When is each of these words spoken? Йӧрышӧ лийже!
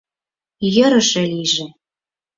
Йӧрышӧ 0.73 1.23
лийже! 1.33 1.65